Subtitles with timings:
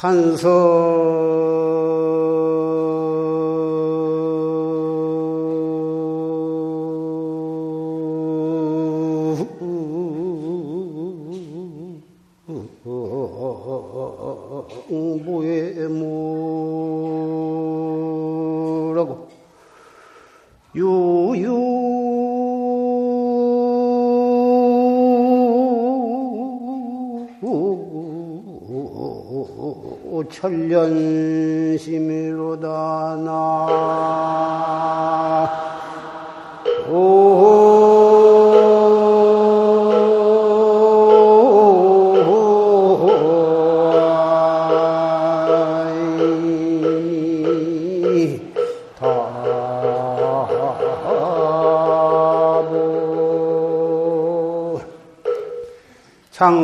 [0.00, 1.27] 뭐에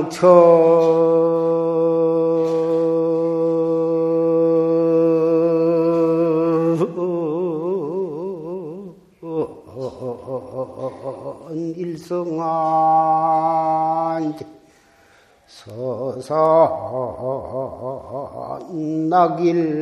[0.05, 0.29] 상처
[11.77, 12.45] 일성한
[15.47, 16.35] 서사
[19.09, 19.74] 낙일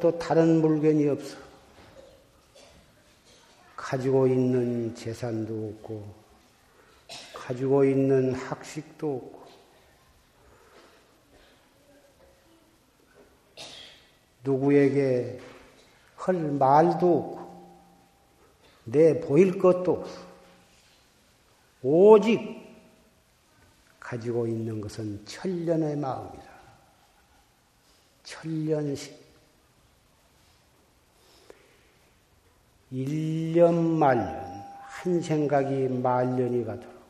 [0.00, 1.36] 또 다른 물건이 없어.
[3.76, 6.14] 가지고 있는 재산도 없고,
[7.34, 9.40] 가지고 있는 학식도 없고,
[14.44, 15.40] 누구에게
[16.16, 17.40] 할 말도 없고,
[18.84, 20.20] 내 보일 것도 없어.
[21.82, 22.60] 오직
[23.98, 26.50] 가지고 있는 것은 천년의 마음이다.
[28.24, 29.29] 천련식.
[32.92, 37.00] 1년 말년, 한 생각이 말년이 가도록.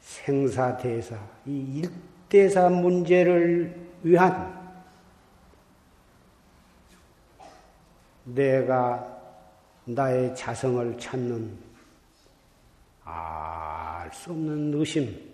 [0.00, 1.16] 생사대사,
[1.46, 1.82] 이
[2.28, 4.58] 일대사 문제를 위한
[8.24, 9.06] 내가
[9.84, 11.70] 나의 자성을 찾는
[13.04, 13.80] 알
[14.12, 15.30] 수 없는 의심,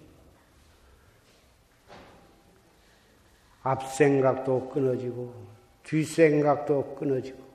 [3.63, 5.35] 앞생각도 끊어지고
[5.83, 7.46] 뒷생각도 끊어지고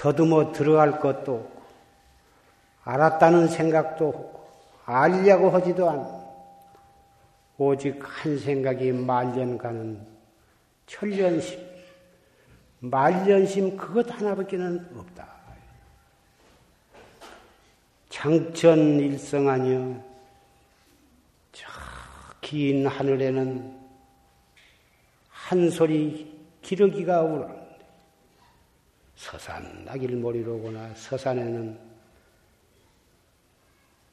[0.00, 1.62] 더듬어 들어갈 것도 없고,
[2.84, 4.48] 알았다는 생각도 없고,
[4.86, 6.20] 알려고 하지도 않고,
[7.58, 10.00] 오직 한 생각이 말년 가는
[10.86, 11.60] 천년심,
[12.78, 15.28] 말년심 그것 하나밖에는 없다.
[18.08, 20.02] 장천 일성 아니여
[22.40, 23.78] 긴 하늘에는
[25.28, 27.59] 한 소리 기러기가 울었는데
[29.20, 31.78] 서산 낙일머리로구나 서산에는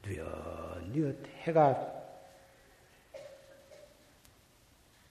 [0.06, 1.94] 뉘엿뉘엿 해가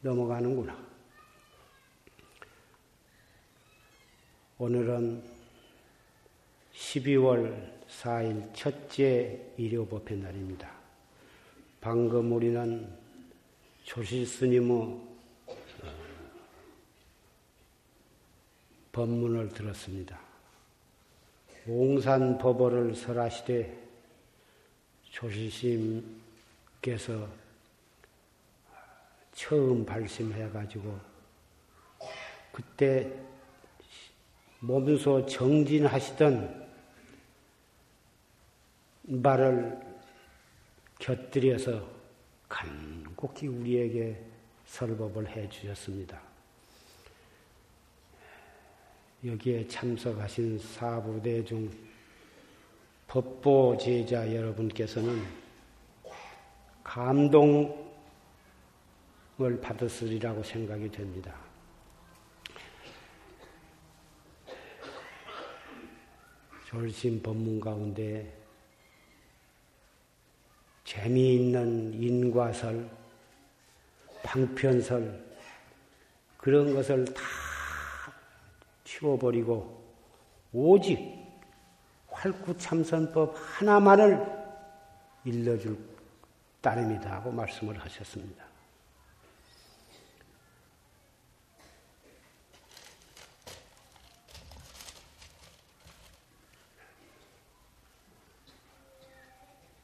[0.02, 0.78] 넘어가는구나.
[4.58, 5.22] 오늘은
[6.74, 10.70] 12월 4일 첫째 일요법회 날입니다.
[11.80, 12.86] 방금 우리는
[13.84, 15.15] 조실 스님의
[18.96, 20.18] 법문을 들었습니다.
[21.66, 23.86] 옹산 법어를 설하시되
[25.10, 26.08] 조실스님께서
[29.34, 30.98] 처음 발심해가지고
[32.52, 33.12] 그때
[34.60, 36.66] 몸소 정진하시던
[39.02, 39.78] 말을
[40.98, 41.86] 곁들여서
[42.48, 44.24] 간곡히 우리에게
[44.64, 46.25] 설법을 해 주셨습니다.
[49.24, 51.70] 여기에 참석하신 사부대중
[53.08, 55.22] 법보 제자 여러분께서는
[56.84, 57.74] 감동을
[59.62, 61.34] 받았으리라고 생각이 됩니다.
[66.66, 68.36] 졸심 법문 가운데
[70.84, 72.88] 재미있는 인과설,
[74.22, 75.24] 방편설,
[76.36, 77.22] 그런 것을 다
[78.98, 79.84] 치워버리고,
[80.52, 80.98] 오직
[82.08, 84.24] 활구참선법 하나만을
[85.24, 85.78] 일러줄
[86.62, 88.44] 따름이다 하고 말씀을 하셨습니다.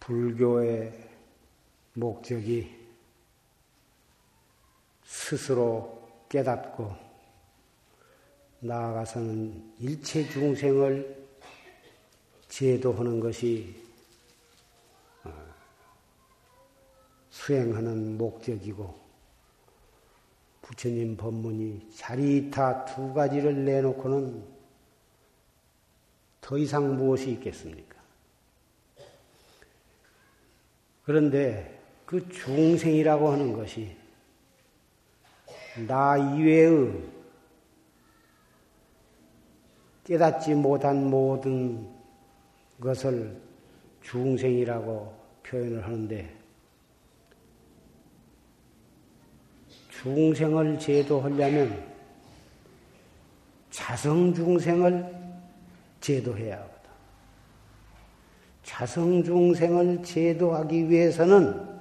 [0.00, 1.10] 불교의
[1.94, 2.76] 목적이
[5.04, 7.11] 스스로 깨닫고
[8.64, 11.26] 나아가서는 일체 중생을
[12.48, 13.74] 제도하는 것이
[15.24, 15.32] 어,
[17.28, 19.02] 수행하는 목적이고
[20.62, 24.46] 부처님 법문이 자리타 두 가지를 내놓고는
[26.40, 28.00] 더 이상 무엇이 있겠습니까?
[31.04, 33.96] 그런데 그 중생이라고 하는 것이
[35.88, 37.11] 나 이외의
[40.04, 41.88] 깨닫지 못한 모든
[42.80, 43.40] 것을
[44.02, 45.14] 중생이라고
[45.44, 46.42] 표현을 하는데
[49.90, 51.92] 중생을 제도하려면
[53.70, 55.14] 자성 중생을
[56.00, 56.90] 제도해야 하거든.
[58.64, 61.72] 자성 중생을 제도하기 위해서는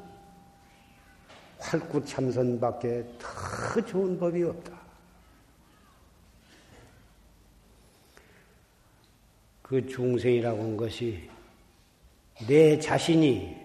[1.59, 4.81] 활구 참선밖에 더 좋은 법이 없다.
[9.71, 11.29] 그 중생이라고 하는 것이
[12.45, 13.56] 내 자신이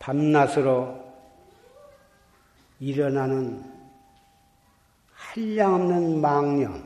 [0.00, 1.00] 밤낮으로
[2.80, 3.62] 일어나는
[5.12, 6.84] 한량없는 망념,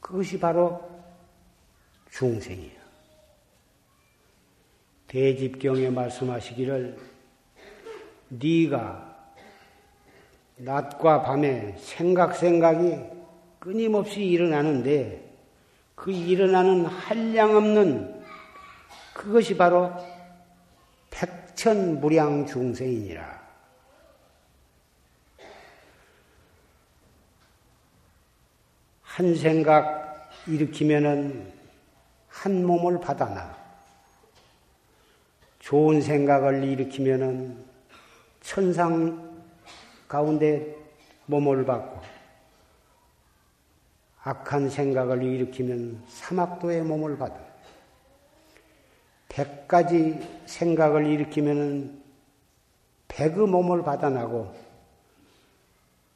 [0.00, 0.80] 그것이 바로
[2.12, 2.78] 중생이야.
[5.08, 6.98] 대집경에 말씀하시기를
[8.30, 9.34] 네가
[10.56, 12.96] 낮과 밤에 생각 생각이
[13.58, 15.27] 끊임없이 일어나는데
[15.98, 18.22] 그 일어나는 한량없는
[19.12, 19.92] 그것이 바로
[21.10, 23.48] 백천무량 중생이니라.
[29.02, 31.52] 한 생각 일으키면은
[32.28, 33.56] 한 몸을 받아나.
[35.58, 37.64] 좋은 생각을 일으키면은
[38.40, 39.42] 천상
[40.06, 40.76] 가운데
[41.26, 42.17] 몸을 받고
[44.22, 47.38] 악한 생각을 일으키면 사막도의 몸을 받아.
[49.28, 52.02] 백 가지 생각을 일으키면
[53.08, 54.54] 백의 몸을 받아나고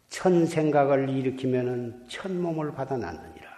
[0.09, 3.53] 천 생각을 일으키면 천 몸을 받아놨느니라.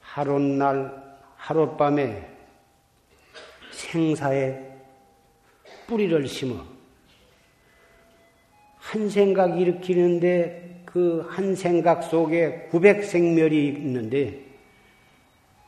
[0.00, 2.36] 하룻날, 하룻밤에
[3.70, 4.76] 생사에
[5.86, 6.75] 뿌리를 심어
[8.86, 10.66] 한 생각 일으키는데
[10.96, 14.40] 그 한 생각 속에 900생멸이 있는데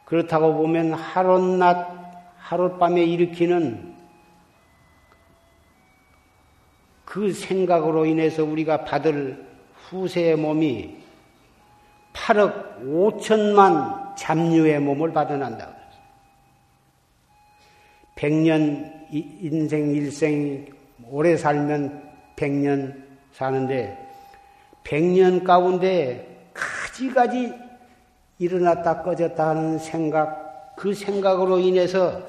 [0.07, 1.99] 그렇다고 보면 하룻낮
[2.39, 3.95] 하룻밤에 일으키는
[7.05, 9.47] 그 생각으로 인해서 우리가 받을
[9.91, 10.97] 후세의 몸이
[12.15, 15.75] 8억 5천만 잡류의 몸을 받아난다.
[18.17, 20.67] 100년 인생 일생
[21.11, 23.08] 오래 살면 100년
[23.39, 23.97] 사는데
[24.83, 27.55] 100년 가운데 가지가지
[28.41, 32.21] 일어났다 꺼졌다 하는 생각 그 생각으로 인해서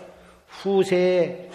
[0.48, 1.50] 후세의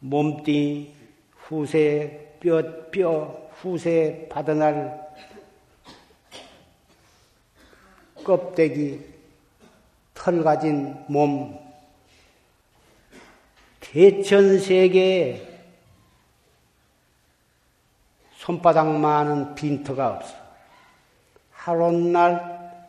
[0.00, 0.92] 몸뚱이
[1.36, 5.08] 후세의 뼈, 뼈, 후세에 받아날
[8.24, 9.00] 껍데기,
[10.12, 11.56] 털 가진 몸,
[13.80, 15.47] 대천세계에
[18.48, 20.34] 손바닥만한 빈터가 없어.
[21.52, 22.86] 하룻날,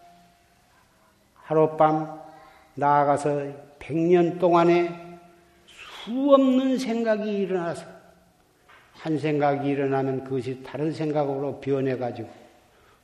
[1.36, 2.18] 하룻밤
[2.75, 3.42] 나아가서
[3.78, 5.20] 백 년 동안에
[5.68, 7.86] 수 없는 생각이 일어나서
[8.94, 12.30] 한 생각이 일어나면 그것이 다른 생각으로 변해가지고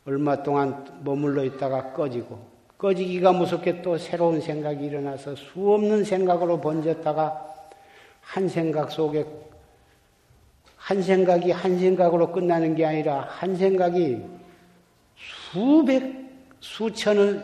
[0.08, 2.40] 얼마 동안 머물러 있다가 꺼지고
[2.78, 7.54] 꺼지기가 무섭게 또 새로운 생각이 일어나서 수 없는 생각으로 번졌다가
[8.22, 9.26] 한 생각 속에
[10.86, 14.22] 한 생각이 한 생각으로 끝나는 게 아니라 한 생각이
[15.16, 17.42] 수백 수천을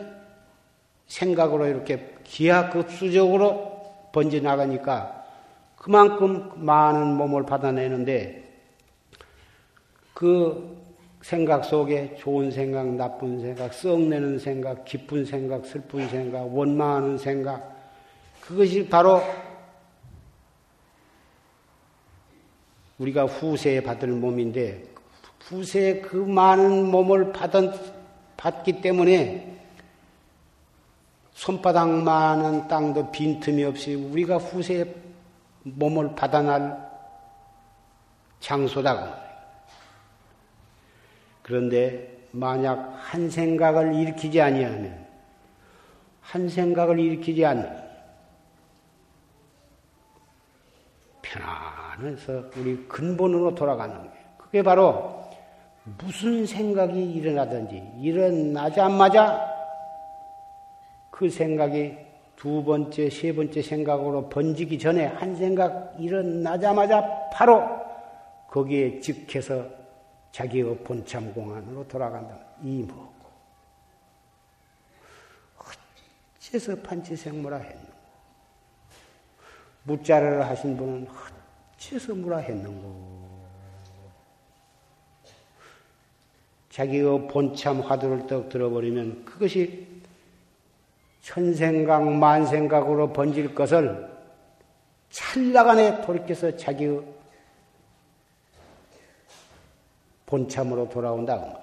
[1.08, 3.82] 생각으로 이렇게 기하급수적으로
[4.12, 5.24] 번져 나가니까
[5.76, 8.48] 그만큼 많은 몸을 받아내는데
[10.14, 10.80] 그
[11.22, 17.76] 생각 속에 좋은 생각, 나쁜 생각, 썩내는 생각, 기쁜 생각, 슬픈 생각, 원망하는 생각
[18.40, 19.20] 그것이 바로
[23.02, 24.84] 우리가 후세에 받을 몸인데
[25.40, 27.72] 후세에 그 많은 몸을 받은,
[28.36, 29.58] 받기 때문에
[31.32, 34.84] 손바닥만한 땅도 빈틈이 없이 우리가 후세에
[35.64, 36.90] 몸을 받아날
[38.38, 39.20] 장소다.
[41.42, 45.06] 그런데 만약 한 생각을 일으키지 아니하면
[46.20, 47.82] 한 생각을 일으키지 않는
[51.22, 54.12] 편안 해서 우리 근본으로 돌아가는 거예요.
[54.36, 55.22] 그게 바로
[55.84, 59.50] 무슨 생각이 일어나든지 일어나자마자
[61.10, 61.96] 그 생각이
[62.36, 67.62] 두 번째, 세 번째 생각으로 번지기 전에 한 생각 일어나자마자 바로
[68.48, 69.64] 거기에 직해서
[70.32, 72.36] 자기의 본참 공안으로 돌아간다.
[72.62, 73.12] 이 뭐고?
[76.52, 77.92] 어째서 판치생무라 했는고?
[79.84, 81.06] 무자를 하신 분은
[81.82, 83.12] 어째서 무라 했는고?
[86.70, 89.86] 자기의 본참 화두를 떡 들어버리면 그것이
[91.20, 94.10] 천생각 만생각으로 번질 것을
[95.10, 97.02] 찰나간에 돌이켜서 자기의
[100.24, 101.36] 본참으로 돌아온다.
[101.36, 101.62] 그 말이에요.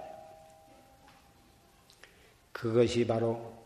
[2.51, 3.58] 그것이 바로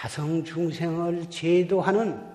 [0.00, 2.26] 자성 중생을 제도하는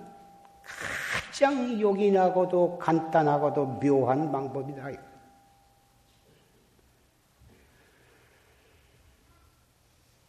[0.62, 4.88] 가장 요긴하고도 간단하고도 묘한 방법이다.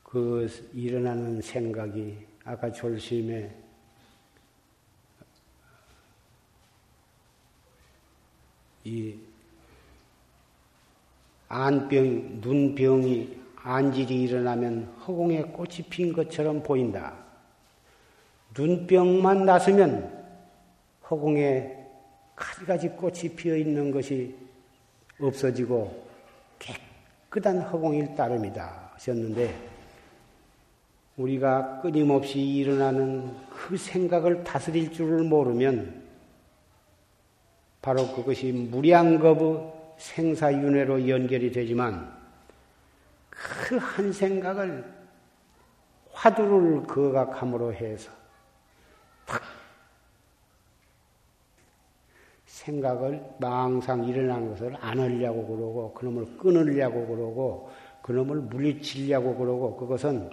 [0.01, 3.55] 그 일어나는 생각이 아까 졸심에
[8.83, 9.15] 이
[11.49, 17.26] 안병, 눈병이 안질이 일어나면 허공에 꽃이 핀 것처럼 보인다.
[18.57, 20.25] 눈병만 났으면
[21.09, 21.75] 허공에
[22.35, 24.35] 가지가지 꽃이 피어 있는 것이
[25.19, 26.07] 없어지고
[26.59, 29.53] 깨끗한 허공일 따름이다 하셨는데
[31.17, 36.05] 우리가 끊임없이 일어나는 그 생각을 다스릴 줄을 모르면
[37.81, 42.15] 바로 그것이 무량겁의 생사윤회로 연결이 되지만
[43.29, 44.85] 그 한 생각을
[46.11, 48.11] 화두를 거각함으로 해서
[49.25, 49.41] 탁
[52.67, 57.69] 생각을 망상 일어나는 것을 안 하려고 그러고 그놈을 끊으려고 그러고
[58.01, 60.29] 그놈을 물리치려고 그러고 그것은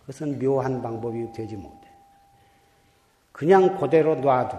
[0.00, 1.88] 그것은 묘한 방법이 되지 못해.
[3.32, 4.56] 그냥 그대로 놔도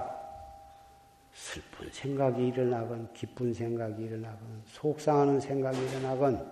[1.34, 6.51] 슬픈 생각이 일어나건, 기쁜 생각이 일어나건, 속상하는 생각이 일어나건,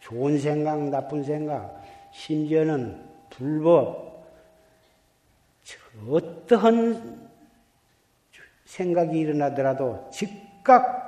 [0.00, 4.26] 좋은 생각, 나쁜 생각, 심지어는 불법,
[6.08, 7.23] 어떠한
[8.74, 11.04] 생각이 일어나더라도 즉각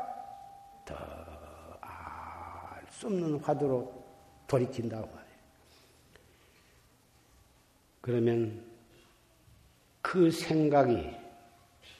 [1.80, 3.92] 알수 없는 화두로
[4.46, 5.36] 돌이킨다고 말이에요.
[8.00, 8.64] 그러면
[10.00, 11.10] 그 생각이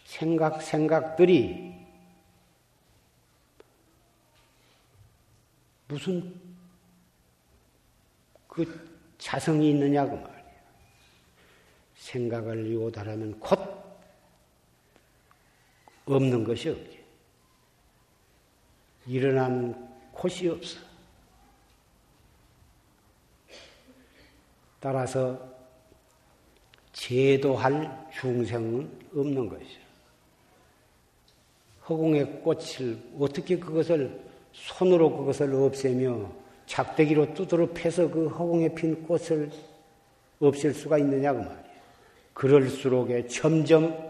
[0.05, 1.75] 생각, 생각들이
[5.89, 6.33] 무슨
[8.47, 10.47] 그 자성이 있느냐고 말이에요.
[11.97, 13.86] 생각을 요달하면 곧
[16.07, 17.05] 없는 것이 없지.
[19.07, 20.79] 일어난 곳이 없어.
[24.81, 25.39] 따라서
[26.93, 29.81] 제도할 중생은 없는 것이죠.
[31.89, 34.21] 허공의 꽃을 어떻게 그것을
[34.53, 36.31] 손으로 그것을 없애며
[36.67, 39.51] 작대기로 두드러 패서 그 허공에 핀 꽃을
[40.41, 41.67] 없앨 수가 있느냐고 말이에요.
[42.33, 44.06] 그럴수록 점점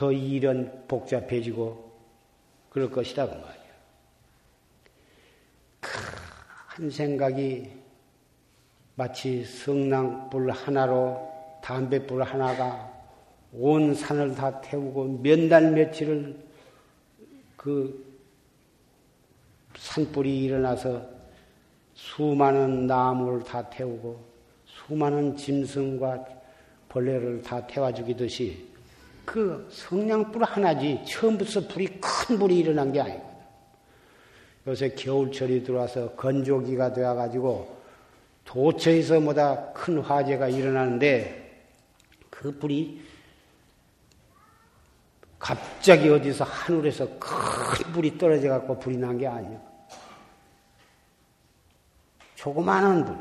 [0.00, 1.92] 더 일은 복잡해지고
[2.70, 3.74] 그럴 것이다 그 말이에요.
[6.70, 7.70] 큰 생각이
[8.94, 12.90] 마치 성낭불 하나로 담뱃불 하나가
[13.52, 16.48] 온 산을 다 태우고 몇달 며칠을
[17.58, 18.18] 그
[19.76, 21.06] 산불이 일어나서
[21.92, 24.18] 수많은 나무를 다 태우고
[24.64, 26.24] 수많은 짐승과
[26.88, 28.69] 벌레를 다 태워 죽이듯이
[29.24, 33.30] 그 성냥불 하나지 처음부터 불이 큰 불이 일어난 게 아니거든.
[34.66, 37.80] 요새 겨울철이 들어와서 건조기가 되어가지고
[38.44, 41.64] 도처에서 보다 큰 화재가 일어나는데
[42.28, 43.00] 그 불이
[45.38, 49.58] 갑자기 어디서 하늘에서 큰 불이 떨어져 갖고 불이 난 게 아니야.
[52.34, 53.16] 조그마한 불,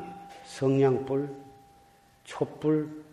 [0.46, 1.30] 성냥불,
[2.24, 3.04] 촛불,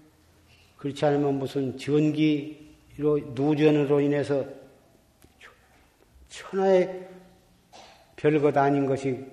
[0.77, 2.66] 그렇지 않으면 무슨 전기로
[2.99, 4.45] 누전으로 인해서
[6.29, 7.09] 천하의
[8.17, 9.25] 별것 아닌 것이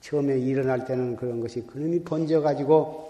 [0.00, 3.08] 처음에 일어날 때는 그런 것이 그놈이 번져가지고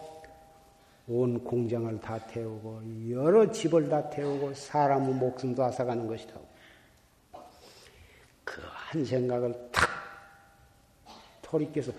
[1.08, 6.34] 온 공장을 다 태우고 여러 집을 다 태우고 사람의 목숨도 앗아가는 것이다.
[8.44, 9.86] 그 한 생각을 탁
[11.42, 11.92] 토리께서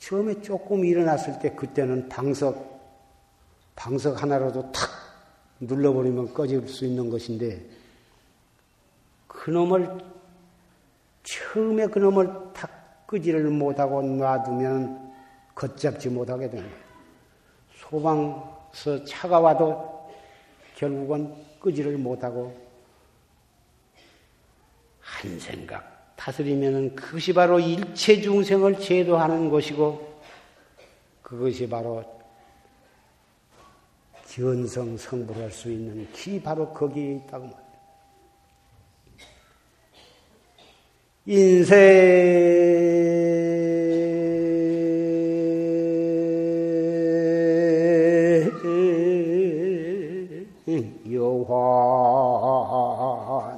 [0.00, 2.76] 처음에 조금 일어났을 때 그때는 방석
[3.76, 4.90] 방석 하나라도 탁
[5.60, 7.60] 눌러버리면 꺼질 수 있는 것인데
[9.26, 9.98] 그놈을
[11.22, 15.12] 처음에 그놈을 탁 끄지를 못하고 놔두면
[15.54, 16.64] 걷잡지 못하게 거예요.
[17.74, 20.08] 소방서 차가 와도
[20.76, 22.54] 결국은 끄지를 못하고
[25.00, 30.20] 한 생각 다스리면은 그것이 바로 일체 중생을 제도하는 것이고
[31.22, 32.17] 그것이 바로
[34.30, 37.68] 견성 성불할 수 있는 길이 바로 거기에 있다고 말이에요.
[41.26, 42.08] 인생
[51.12, 51.98] 여환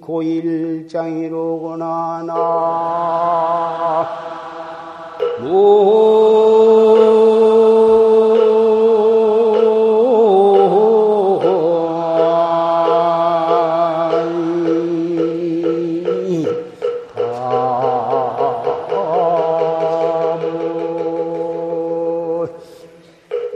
[0.00, 2.34] 고일장이로구나 나.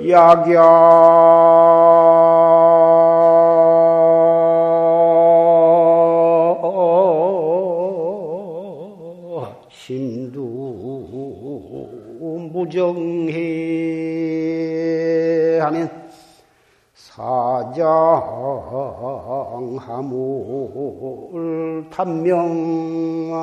[0.08, 1.27] 약약
[19.78, 20.16] 사장하물
[21.90, 23.38] 탐명왕이려나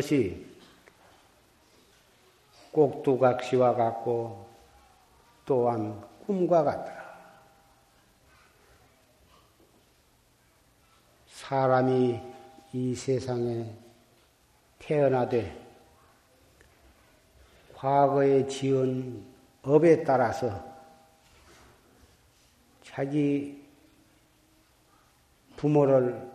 [0.00, 0.46] 것이
[2.72, 4.48] 꼭두각시와 같고
[5.44, 7.00] 또한 꿈과 같더라.
[11.28, 12.20] 사람이
[12.72, 13.74] 이 세상에
[14.78, 15.68] 태어나되
[17.74, 19.24] 과거에 지은
[19.62, 20.64] 업에 따라서
[22.82, 23.62] 자기
[25.56, 26.30] 부모를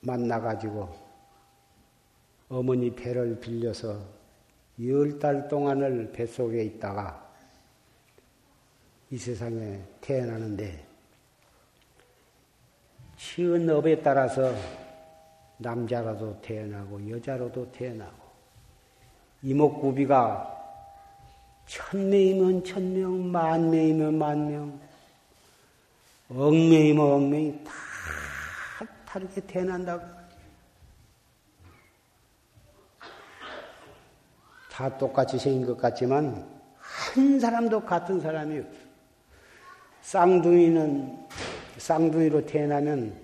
[0.00, 1.03] 만나가지고
[2.48, 4.00] 어머니 배를 빌려서
[4.82, 7.22] 열 달 동안을 뱃속에 있다가
[9.10, 10.84] 이 세상에 태어나는데
[13.16, 14.52] 치은 업에 따라서
[15.58, 18.24] 남자로도 태어나고 여자로도 태어나고
[19.42, 20.50] 이목구비가
[21.66, 24.80] 천명이면 천명, 만명이면 만명,
[26.28, 27.72] 억명이면 억명이 다
[29.06, 30.23] 다르게 태어난다고.
[34.74, 36.44] 다 똑같이 생긴 것 같지만
[36.78, 38.78] 한 사람도 같은 사람이 없어.
[40.02, 41.26] 쌍둥이는
[41.78, 43.16] 쌍둥이로 태어나면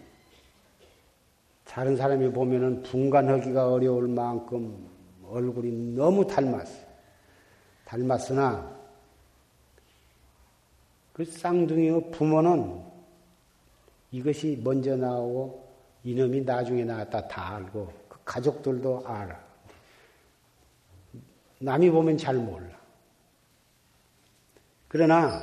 [1.64, 4.88] 다른 사람이 보면은 분간하기가 어려울 만큼
[5.28, 6.86] 얼굴이 너무 닮았어.
[7.84, 8.78] 닮았으나
[11.12, 12.80] 그 쌍둥이의 부모는
[14.12, 15.68] 이것이 먼저 나오고
[16.04, 19.49] 이놈이 나중에 나왔다 다 알고 그 가족들도 알아.
[21.60, 22.68] 남이 보면 잘 몰라.
[24.88, 25.40] 그러나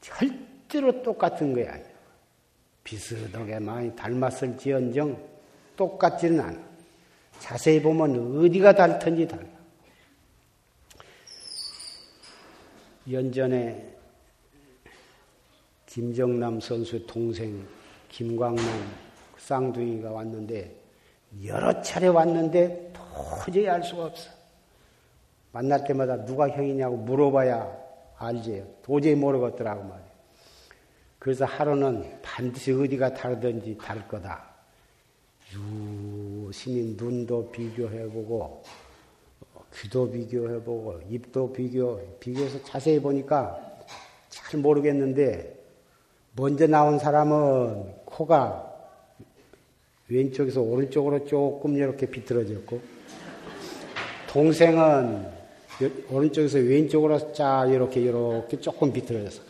[0.00, 1.76] 절대로 똑같은 거야.
[2.84, 5.28] 비슷하게 많이 닮았을지언정
[5.76, 6.58] 똑같지는 않아.
[7.40, 9.48] 자세히 보면 어디가 닳든지 달라.
[13.10, 13.96] 연전에
[15.86, 17.66] 김정남 선수 동생
[18.08, 18.64] 김광남
[19.38, 20.74] 쌍둥이가 왔는데
[21.44, 22.92] 여러 차례 왔는데
[23.44, 24.41] 도저히 알 수가 없어.
[25.52, 27.82] 만날 때마다 누가 형이냐고 물어봐야
[28.18, 28.64] 알지.
[28.82, 30.12] 도저히 모르겠더라고 말이야.
[31.18, 34.44] 그래서 하루는 반드시 어디가 다르든지 다를 거다.
[35.54, 38.62] 유심히 눈도 비교해보고
[39.74, 43.58] 귀도 비교해보고 입도 비교 비교해서 자세히 보니까
[44.28, 45.58] 잘 모르겠는데
[46.34, 48.70] 먼저 나온 사람은 코가
[50.08, 52.80] 왼쪽에서 오른쪽으로 조금 이렇게 비틀어졌고
[54.28, 55.31] 동생은
[56.10, 59.42] 오른쪽에서 왼쪽으로 쫙 이렇게 이렇게 조금 비틀어졌어.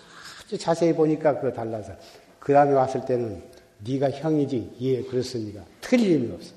[0.44, 1.92] 아주 자세히 보니까 그거 달라서
[2.38, 3.42] 그 다음에 왔을 때는
[3.84, 5.64] 네가 형이지 예 그렇습니다.
[5.80, 6.54] 틀림이 없어.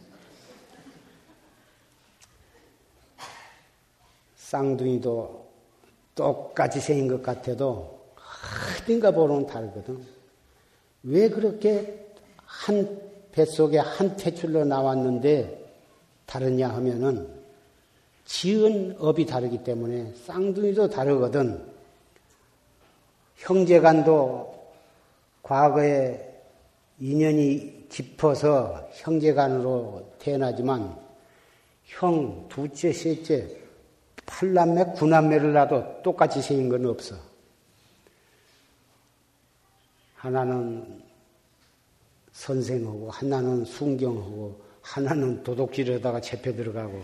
[4.35, 5.45] 쌍둥이도
[6.13, 7.99] 똑같이 생긴 것 같아도
[8.81, 9.99] 어딘가 보면 다르거든.
[11.03, 12.07] 왜 그렇게
[12.45, 13.01] 한
[13.31, 15.65] 뱃속에 한 태출로 나왔는데
[16.25, 17.34] 다르냐 하면은
[18.25, 21.63] 지은 업이 다르기 때문에 쌍둥이도 다르거든.
[23.37, 24.73] 형제간도
[25.43, 26.33] 과거에
[26.99, 30.97] 인연이 깊어서 형제간으로 태어나지만
[31.85, 33.47] 형, 둘째, 셋째,
[34.25, 37.15] 팔남매, 구남매를 놔도 똑같이 생긴 건 없어.
[40.15, 41.03] 하나는
[42.31, 47.03] 선생하고, 하나는 순경하고, 하나는 도둑질하다가 잡혀 들어가고,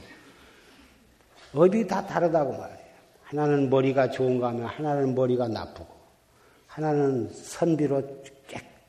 [1.53, 2.91] 업이 다 다르다고 말이에요.
[3.23, 5.93] 하나는 머리가 좋은가 하면 하나는 머리가 나쁘고,
[6.67, 8.23] 하나는 선비로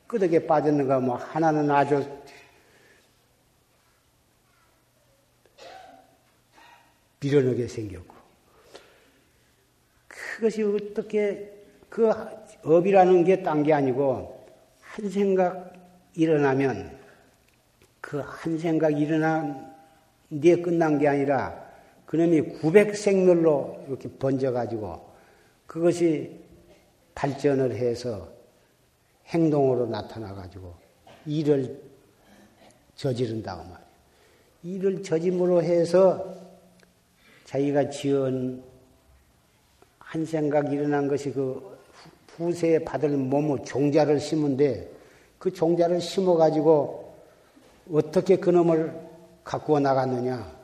[0.09, 2.05] 깨끗하게 빠졌는가 하면 하나는 아주
[7.21, 8.15] 미련하게 생겼고,
[10.09, 11.53] 그것이 어떻게
[11.89, 12.11] 그
[12.65, 14.47] 업이라는 게 딴 게 아니고
[14.81, 15.73] 한 생각
[16.15, 16.99] 일어나면
[18.01, 19.73] 그 한 생각 일어난
[20.31, 21.72] 뒤에 끝난 게 아니라
[22.13, 25.01] 그놈이 900생멸로 이렇게 번져가지고
[25.67, 26.39] 그것이
[27.15, 28.29] 발전을 해서
[29.29, 30.75] 행동으로 나타나가지고
[31.25, 31.81] 일을
[32.97, 33.79] 저지른다고 말이에요.
[34.63, 36.37] 일을 저짐으로 해서
[37.47, 38.63] 자기가 지은
[39.99, 41.79] 한 생각 일어난 것이 그
[42.37, 44.87] 후세에 받을 몸의 종자를 심은데
[45.39, 47.15] 그 종자를 심어가지고
[47.91, 49.01] 어떻게 그놈을
[49.45, 50.62] 가꾸어 나갔느냐.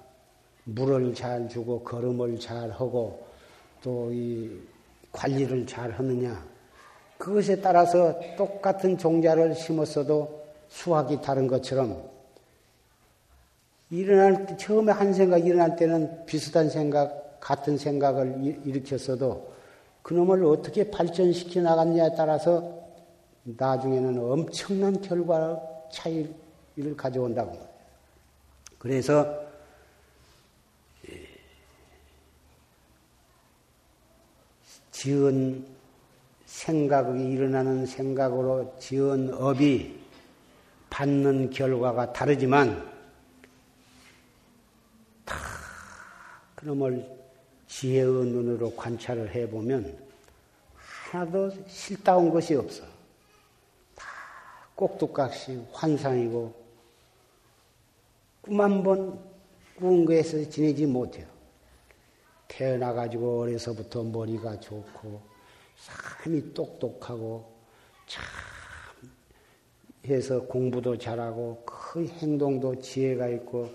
[0.68, 3.26] 물을 잘 주고 걸음을 잘 하고
[3.82, 4.50] 또 이
[5.12, 6.44] 관리를 잘 하느냐.
[7.16, 12.08] 그것에 따라서 똑같은 종자를 심었어도 수확이 다른 것처럼
[13.90, 19.52] 일어날 때, 처음에 한 생각 일어날 때는 비슷한 생각 같은 생각을 일으켰어도
[20.02, 22.78] 그놈을 어떻게 발전시켜 나갔냐에 따라서
[23.44, 27.56] 나중에는 엄청난 결과 차이를 가져온다고.
[28.78, 29.47] 그래서
[34.98, 35.64] 지은
[36.44, 39.96] 생각이 일어나는 생각으로 지은 업이
[40.90, 42.84] 받는 결과가 다르지만
[45.24, 45.36] 다
[46.56, 47.08] 그놈을
[47.68, 49.96] 지혜의 눈으로 관찰을 해보면
[50.74, 52.82] 하나도 실다운 것이 없어.
[53.94, 54.04] 다
[54.74, 56.52] 꼭두각시 환상이고
[58.42, 59.16] 꿈 한 번
[59.76, 61.37] 꾸은 거에서 지내지 못해요.
[62.58, 65.20] 태어나가지고 어려서부터 머리가 좋고
[65.76, 67.44] 사람이 똑똑하고
[68.08, 68.24] 참
[70.06, 73.70] 해서 공부도 잘하고 그 행동도 지혜가 있고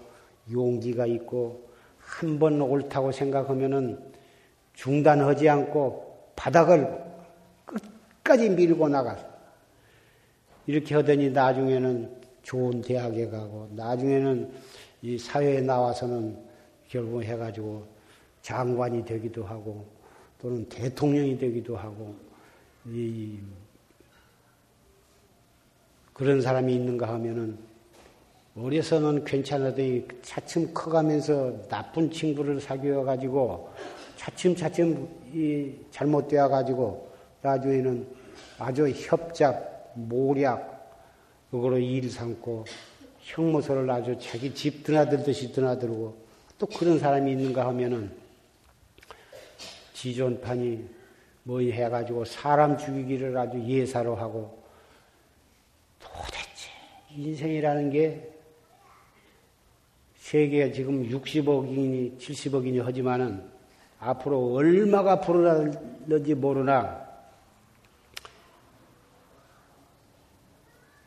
[0.52, 3.98] 용기가 있고 한 번 옳다고 생각하면은
[4.74, 6.86] 중단하지 않고 바닥을
[7.65, 9.26] 끝까지 밀고 나가서
[10.67, 14.52] 이렇게 하더니 나중에는 좋은 대학에 가고 나중에는
[15.04, 16.38] 이 사회에 나와서는
[16.89, 17.92] 결국 해가지고
[18.43, 19.88] 장관이 되기도 하고
[20.39, 22.13] 또는 대통령이 되기도 하고
[22.86, 23.39] 이
[26.12, 27.58] 그런 사람이 있는가 하면은
[28.56, 33.73] 어려서는 괜찮아더니 차츰 커가면서 나쁜 친구를 사귀어 가지고
[34.17, 38.08] 차츰 차츰 이 잘못되어 가지고 나중에는
[38.60, 40.71] 아주 협작, 모략
[41.49, 42.65] 그거로 일 삼고
[43.19, 46.15] 형무소를 아주 자기 집 드나들듯이 드나들고
[46.60, 48.23] 또 그런 사람이 있는가 하면은
[50.04, 50.86] 지존판이
[51.44, 54.62] 뭐 해가지고 사람 죽이기를 아주 예사로 하고
[56.00, 56.72] 도대체
[57.12, 58.30] 인생이라는 게
[60.18, 63.50] 세계에 지금 60억이니 70억이니 하지만은
[64.00, 67.02] 앞으로 얼마가 불어날는지 모르나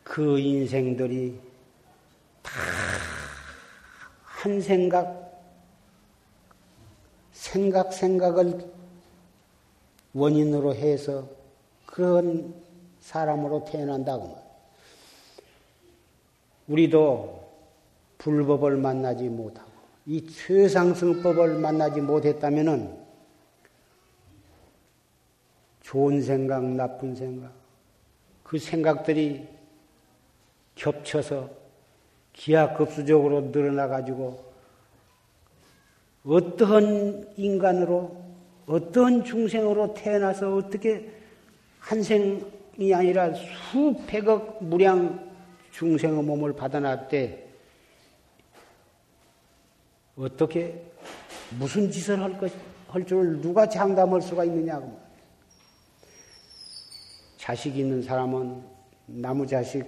[0.03, 1.39] 그 인생들이
[2.43, 2.87] 다
[4.47, 5.43] 한 생각,
[7.33, 8.76] 생각, 생각을
[10.17, 11.29] 원인으로 해서
[11.85, 12.55] 그런
[13.01, 14.39] 사람으로 태어난다고.
[16.69, 17.45] 우리도
[18.19, 19.71] 불법을 만나지 못하고
[20.07, 23.05] 이 최상승법을 만나지 못했다면은
[25.83, 27.53] 좋은 생각, 나쁜 생각,
[28.43, 29.47] 그 생각들이
[30.75, 31.51] 겹쳐서
[32.33, 34.45] 기하급수적으로 늘어나가지고
[36.25, 38.26] 어떠한 인간으로,
[38.67, 41.11] 어떠한 중생으로 태어나서 어떻게
[41.79, 45.25] 한 생이 아니라 수백억 무량
[45.71, 47.47] 중생의 몸을 받아놨대
[50.17, 50.83] 어떻게
[51.59, 52.51] 무슨 짓을 할 것,
[52.89, 54.99] 할줄 누가 장담할 수가 있느냐고.
[57.37, 58.63] 자식 있는 사람은
[59.07, 59.87] 나무 자식에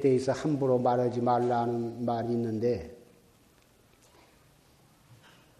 [0.00, 2.96] 대해서 함부로 말하지 말라는 말이 있는데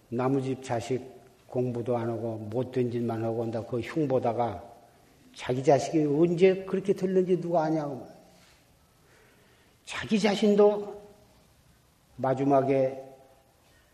[0.08, 1.19] 나무집 자식
[1.50, 4.62] 공부도 안 하고 못된 짓만 하고 온다 그 흉보다가
[5.34, 8.06] 자기 자식이 언제 그렇게 됐는지 누가 아냐고.
[9.84, 11.00] 자기 자신도
[12.16, 13.02] 마지막에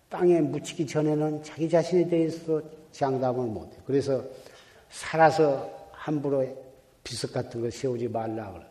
[0.08, 2.60] 땅에 묻히기 전에는 자기 자신에 대해서
[2.92, 3.76] 장담을 못해.
[3.86, 4.22] 그래서
[4.90, 6.46] 살아서 함부로
[7.02, 8.66] 비석 같은 거 세우지 말라 그래.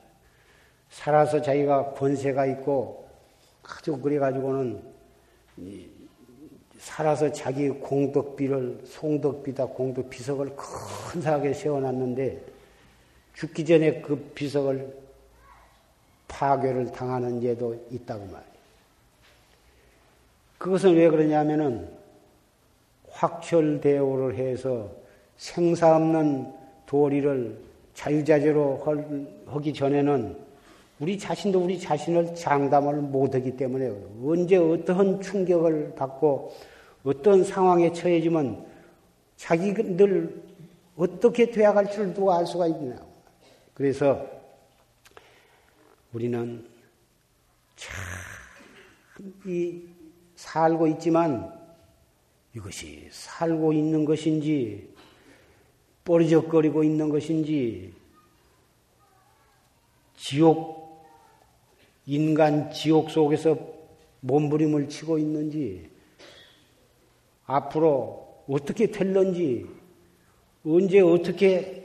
[0.90, 3.08] 살아서 자기가 권세가 있고
[3.64, 4.82] 아주 그래가지고는
[6.78, 12.42] 살아서 자기 공덕비를 송덕비다 공덕 비석을 큰사하게 세워놨는데
[13.34, 15.06] 죽기 전에 그 비석을
[16.28, 18.56] 파괴를 당하는 예도 있다고 말이에요.
[20.58, 21.90] 그것은 왜 그러냐면은
[23.10, 24.92] 확철대오를 해서
[25.38, 26.52] 생사 없는
[26.86, 27.58] 도리를
[27.94, 30.45] 자유자재로 하기 전에는
[31.00, 33.92] 우리 자신도 우리 자신을 장담을 못하기 때문에
[34.24, 36.54] 언제 어떠한 충격을 받고
[37.04, 38.66] 어떤 상황에 처해지면
[39.36, 40.44] 자기들
[40.96, 42.96] 어떻게 되어갈 줄 누가 알 수가 있냐.
[43.74, 44.26] 그래서
[46.14, 46.66] 우리는
[49.16, 49.82] 참이
[50.38, 51.54] 살고 있지만
[52.56, 54.96] 이것이 살고 있는 것인지
[56.06, 57.94] 뽀리적거리고 있는 것인지
[60.16, 60.85] 지옥
[62.06, 63.58] 인간 지옥 속에서
[64.22, 65.90] 몸부림을 치고 있는지
[67.46, 69.66] 앞으로 어떻게 될런지
[70.66, 71.84] 언제 어떻게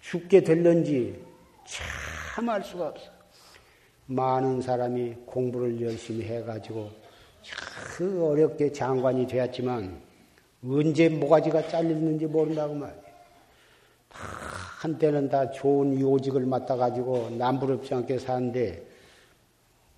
[0.00, 1.22] 죽게 될런지
[1.66, 3.10] 참 알 수가 없어.
[4.06, 6.90] 많은 사람이 공부를 열심히 해가지고
[7.96, 10.00] 그 어렵게 장관이 되었지만
[10.64, 13.00] 언제 모가지가 잘렸는지 모른다고 말이야.
[14.10, 18.89] 한때는 다 좋은 요직을 맡아가지고 남부럽지 않게 사는데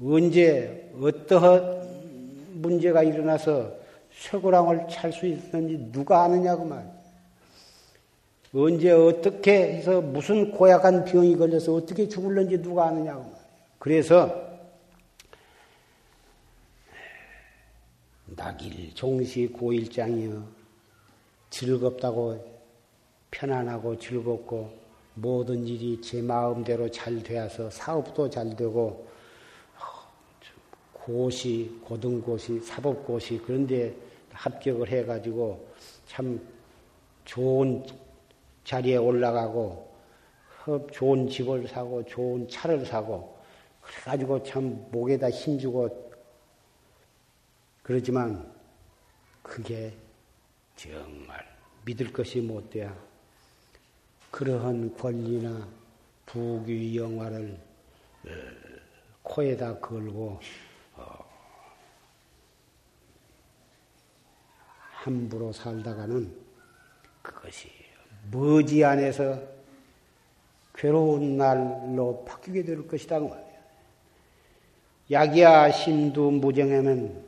[0.04, 3.72] 언제 어떠한 문제가 일어나서
[4.12, 6.90] 쇠고랑을 찰 수 있는지 누가 아느냐고 말.
[8.54, 13.32] 언제 어떻게 해서 무슨 고약한 병이 걸려서 어떻게 죽을는지 누가 아느냐고 말.
[13.78, 14.50] 그래서
[18.26, 20.42] 낙일 종시 고일장이여
[21.50, 22.44] 즐겁다고
[23.30, 24.72] 편안하고 즐겁고
[25.14, 29.11] 모든 일이 제 마음대로 잘 되어서 사업도 잘 되고
[31.04, 33.92] 고시, 고등고시, 사법고시 그런 데
[34.30, 35.68] 합격을 해가지고
[36.06, 36.40] 참
[37.24, 37.84] 좋은
[38.62, 39.92] 자리에 올라가고
[40.92, 43.36] 좋은 집을 사고 좋은 차를 사고
[43.80, 46.12] 그래가지고 참 목에다 힘주고
[47.82, 48.52] 그러지만
[49.42, 49.92] 그게
[50.76, 51.44] 정말
[51.84, 52.96] 믿을 것이 못 돼야
[54.30, 55.68] 그러한 권리나
[56.26, 57.60] 부귀 영화를
[58.24, 58.28] 어,
[59.24, 60.38] 코에다 걸고
[65.02, 66.32] 함부로 살다가는
[67.22, 67.68] 그것이
[68.30, 69.36] 머지 안에서
[70.74, 73.30] 괴로운 날로 바뀌게 될 것이다 그.
[75.10, 77.24] 약이야 심도 무정하면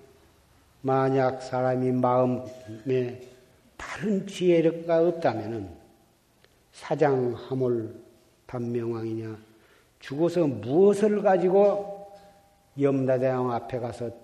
[0.82, 3.20] 만약 사람이 마음에
[3.76, 5.68] 바른 지혜가 없다면은
[6.72, 7.94] 사장하물
[8.46, 9.36] 단명왕이냐
[9.98, 12.12] 죽어서 무엇을 가지고
[12.80, 14.23] 염라대왕 앞에 가서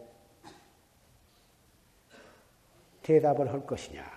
[3.10, 4.08] 대답을 할 것이냐.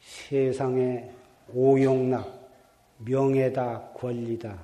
[0.00, 1.10] 세상에
[1.48, 2.50] 오용락,
[2.98, 4.58] 명예다, 권리다.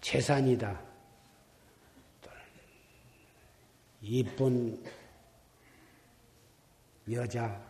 [0.00, 0.80] 재산이다.
[4.02, 4.82] 이쁜
[7.12, 7.62] 여자,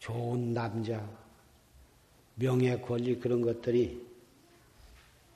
[0.00, 1.08] 좋은 남자,
[2.34, 4.09] 명예, 권리 그런 것들이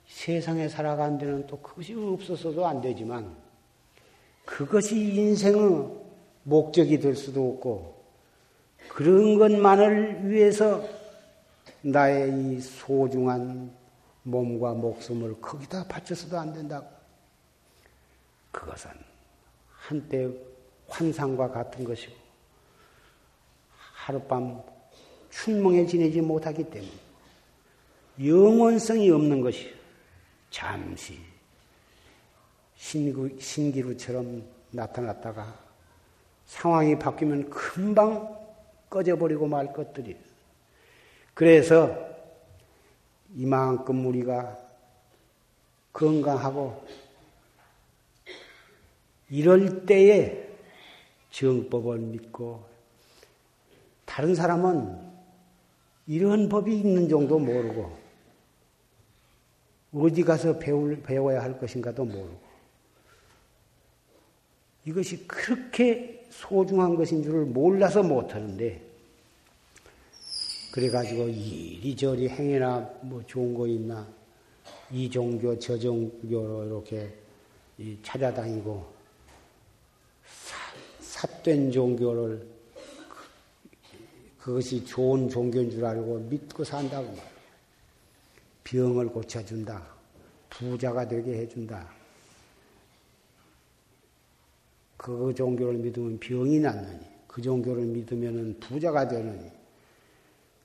[0.07, 3.35] 세상에 살아가는 데는 또 그것이 없어서도 안 되지만
[4.45, 5.89] 그것이 인생의
[6.45, 8.05] 목적이 될 수도 없고
[8.89, 10.87] 그런 것만을 위해서
[11.83, 13.73] 나의 이 소중한
[14.23, 16.87] 몸과 목숨을 거기다 바쳐서도 안 된다고.
[18.51, 18.91] 그것은
[19.71, 20.31] 한때
[20.89, 22.15] 환상과 같은 것이고
[24.05, 24.63] 하룻밤
[25.31, 26.93] 춘몽에 지내지 못하기 때문에
[28.23, 29.75] 영원성이 없는 것이
[30.55, 31.19] 잠시
[32.77, 35.53] 신구, 신기루처럼 나타났다가
[36.47, 38.39] 상황이 바뀌면 금방
[38.89, 40.17] 꺼져버리고 말 것들이.
[41.35, 41.93] 그래서
[43.35, 44.57] 이만큼 우리가
[45.93, 46.87] 건강하고
[49.31, 50.51] 이럴 때에
[51.33, 52.65] 정법을 믿고
[54.05, 55.01] 다른 사람은
[56.07, 58.04] 이런 법이 있는 정도 모르고
[59.95, 62.45] 어디 가서 배울, 배워야 할 것인가도 모르고
[64.87, 68.83] 이것이 그렇게 소중한 것인 줄을 몰라서 못하는데
[70.73, 74.07] 그래가지고 이리저리 행해나 뭐 좋은 거 있나
[74.91, 77.15] 이 종교 저 종교로 이렇게
[78.03, 78.85] 찾아다니고
[80.27, 80.59] 사,
[81.01, 82.47] 삿된 종교를
[84.39, 87.34] 그것이 좋은 종교인 줄 알고 믿고 산다고 말이에요.
[88.75, 89.87] 병을 고쳐준다.
[90.51, 91.89] 부자가 되게 해준다.
[94.97, 99.49] 그 종교를 믿으면 병이 낫느니, 그 종교를 믿으면 부자가 되느니,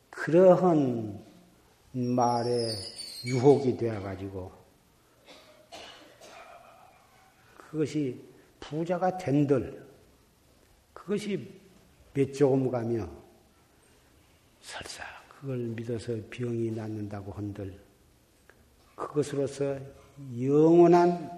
[0.09, 1.23] 그러한
[1.91, 2.71] 말에
[3.25, 4.51] 유혹이 되어가지고,
[7.57, 8.19] 그것이
[8.59, 9.85] 부자가 된들,
[10.93, 11.47] 그것이
[12.15, 13.07] 몇 조금 가며,
[14.61, 17.88] 설사 그걸 믿어서 병이 낫는다고 한들,
[18.99, 19.77] 그것으로서
[20.39, 21.31] 영원한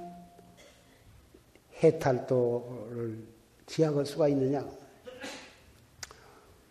[1.82, 3.24] 해탈도를
[3.68, 4.66] 기약할 수가 있느냐?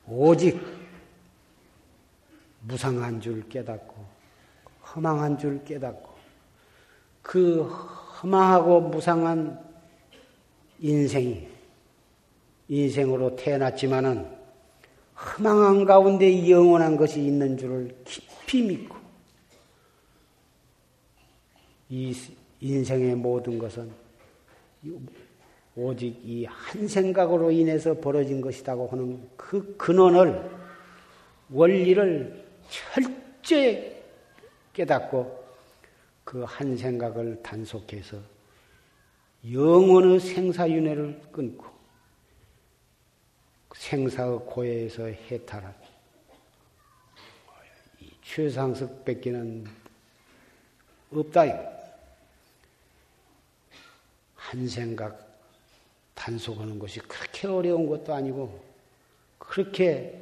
[0.07, 0.61] 오직
[2.63, 3.95] 무상한 줄 깨닫고
[4.89, 6.11] 허망한 줄 깨닫고
[7.23, 9.59] 그 허망하고 무상한
[10.81, 11.49] 인생이
[12.69, 14.27] 인생으로 태어났지만은
[15.15, 19.00] 허망한 가운데 영원한 것이 있는 줄을 깊이 믿고
[21.91, 22.15] 이
[22.61, 23.91] 인생의 모든 것은
[25.77, 30.51] 오직 이 한 생각으로 인해서 벌어진 것이라고 하는 그 근원을
[31.51, 32.45] 원리를
[33.43, 33.97] 철저히
[34.73, 35.41] 깨닫고
[36.25, 38.19] 그 한 생각을 단속해서
[39.51, 41.67] 영원의 생사윤회를 끊고
[43.75, 45.75] 생사의 고해에서 해탈한
[48.01, 49.67] 이 최상석 뺏기는
[51.13, 51.80] 없다.
[54.51, 55.17] 한 생각
[56.17, 58.61] 단속하는 것이 그렇게 어려운 것도 아니고
[59.39, 60.21] 그렇게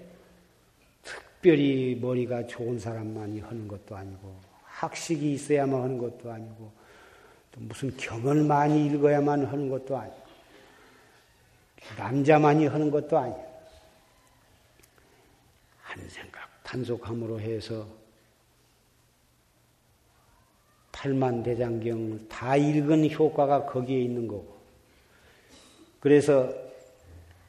[1.03, 6.71] 특별히 머리가 좋은 사람만이 하는 것도 아니고 학식이 있어야만 하는 것도 아니고
[7.53, 10.23] 또 무슨 경을 많이 읽어야만 하는 것도 아니고
[11.97, 13.63] 남자만이 하는 것도 아니고
[15.81, 17.89] 한 생각 단속함으로 해서
[20.99, 24.59] 팔만 대장경 다 읽은 효과가 거기에 있는 거고.
[26.01, 26.53] 그래서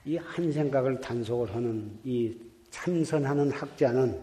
[0.06, 2.36] 이 한 생각을 단속을 하는 이
[2.70, 4.22] 참선하는 학자는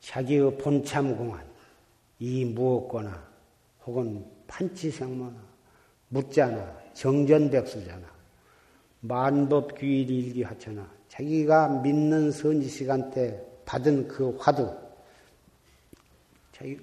[0.00, 1.44] 자기의 본참 공안,
[2.18, 3.24] 이 무엇거나
[3.86, 5.36] 혹은 판치생모나
[6.08, 8.06] 묻자나 정전백수잖아
[9.00, 14.83] 만법규일일기 하처나 자기가 믿는 선지 시간 때 받은 그 화두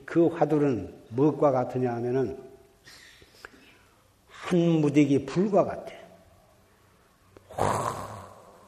[0.06, 2.38] 그 화두는 무엇과 같으냐 하면은
[4.28, 5.94] 한 무더기 불과 같아.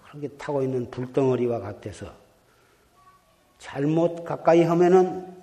[0.08, 2.14] 그렇게 타고 있는 불덩어리와 같아서
[3.58, 5.36] 잘못 가까이 하면은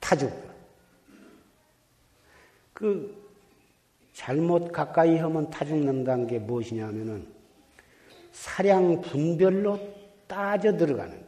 [0.00, 0.32] 타죽.
[2.72, 3.26] 그
[4.12, 7.26] 잘못 가까이 하면 타죽는다는 게 무엇이냐 하면은
[8.32, 9.78] 사량 분별로
[10.26, 11.25] 따져 들어가는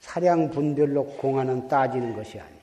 [0.00, 2.60] 사량 분별로 공안은 따지는 것이 아니야.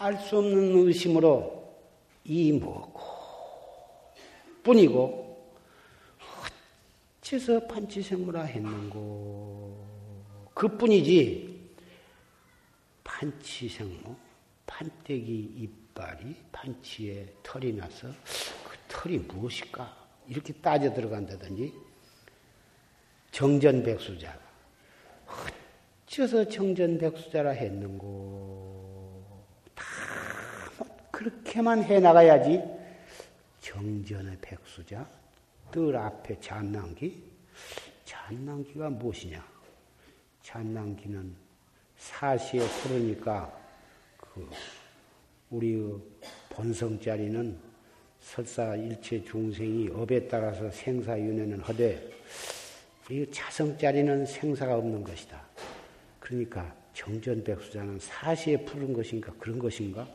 [0.00, 1.76] 다알 수 없는 의심으로
[2.24, 3.02] 이 뭐고
[4.62, 5.52] 뿐이고
[7.20, 9.86] 어째서 판치생무라 했는고
[10.54, 11.74] 그뿐이지
[13.04, 14.16] 판치생무
[14.64, 19.94] 판때기 이빨이 판치에 털이 나서 그 털이 무엇일까
[20.28, 21.74] 이렇게 따져 들어간다든지
[23.30, 24.38] 정전백수자.
[26.06, 29.24] 어째서 정전백수자라 했는고.
[29.74, 29.84] 다,
[30.78, 32.60] 뭐, 그렇게만 해 나가야지.
[33.60, 35.08] 정전의 백수자.
[35.70, 37.22] 뜰 앞에 잔난기.
[38.04, 39.44] 잔난기가 무엇이냐?
[40.42, 41.34] 잔난기는
[41.96, 43.56] 사시에 풀으니까
[44.16, 44.50] 그
[45.50, 45.80] 우리
[46.48, 47.56] 본성자리는
[48.20, 52.19] 설사 일체 중생이 업에 따라서 생사윤회는 하되
[53.10, 55.42] 우리 자성자리는 생사가 없는 것이다.
[56.20, 60.06] 그러니까 정전백수자는 사시에 푸른 것인가 그런 것인가?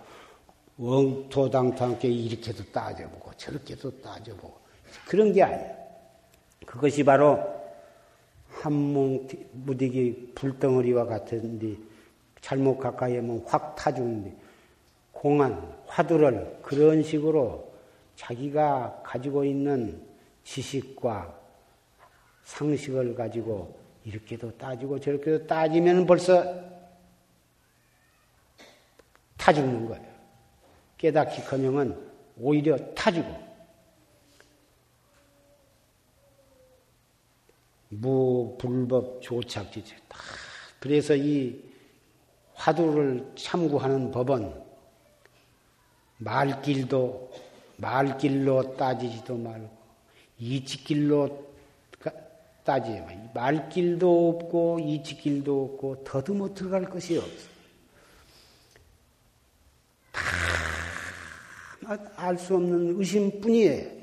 [0.80, 4.58] 엉토당토하게 이렇게도 따져보고 저렇게도 따져보고
[5.06, 5.76] 그런 게 아니야.
[6.66, 7.38] 그것이 바로
[8.48, 11.76] 한몸 무디기 불덩어리와 같은데
[12.40, 14.34] 잘못 가까이 하면 확 타주는데
[15.12, 17.74] 공안 화두를 그런 식으로
[18.16, 20.02] 자기가 가지고 있는
[20.46, 21.45] 지식과
[22.46, 26.44] 상식을 가지고 이렇게도 따지고 저렇게도 따지면 벌써
[29.36, 30.06] 타 죽는 거예요.
[30.98, 31.98] 깨닫기 커녕은
[32.40, 33.46] 오히려 타지고
[37.90, 39.96] 무불법 조착지체.
[40.08, 40.20] 다.
[40.80, 41.64] 그래서 이
[42.54, 44.64] 화두를 참고하는 법은
[46.18, 47.32] 말길도
[47.78, 49.70] 말길로 따지지도 말고
[50.40, 51.55] 이치길로
[52.66, 57.56] 따지지 말길도 없고 이치길도 없고 더듬어 들어갈 것이 없어.
[62.16, 63.96] 다알 수 없는 의심뿐이에요.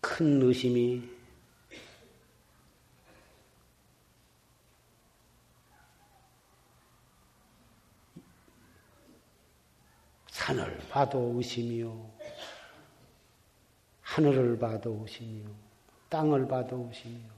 [0.00, 1.02] 큰 의심이
[10.30, 12.11] 산을 봐도 의심이요.
[14.12, 15.46] 하늘을 봐도 의심이요.
[16.10, 17.30] 땅을 봐도 의심이요.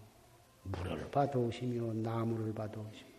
[0.65, 1.93] 물을 봐도 의심이요.
[1.95, 3.15] 나무를 봐도 의심이요.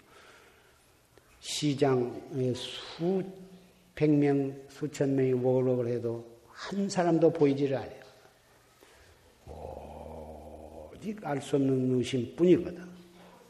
[1.40, 8.06] 시장에 수백 명, 수천 명이 모으려고 해도 한 사람도 보이지를 않아요.
[10.92, 12.86] 오직 알 수 없는 의심뿐이거든.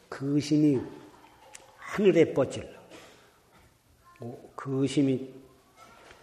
[0.07, 0.79] 그 의심이
[1.77, 2.75] 하늘에 뻗질러.
[4.55, 5.33] 그 의심이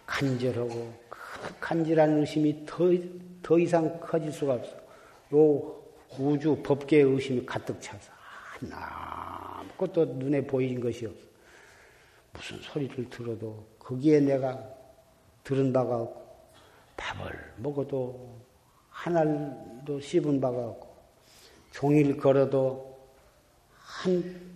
[0.05, 1.19] 간절하고 그
[1.59, 2.85] 간절한 의심이 더,
[3.43, 4.75] 더 이상 커질 수가 없어.
[5.35, 5.83] 요
[6.17, 8.11] 우주 법계의 의심이 가득 차서
[8.71, 11.27] 아무것도 눈에 보이는 것이 없어.
[12.31, 14.59] 무슨 소리를 들어도 거기에 내가
[15.43, 16.23] 들은 바가 없고
[16.97, 18.39] 밥을 먹어도
[18.89, 20.95] 하나도 씹은 바가 없고
[21.71, 22.97] 종일 걸어도
[23.75, 24.53] 한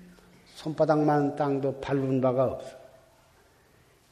[0.55, 2.77] 손바닥만 땅도 밟은 바가 없어.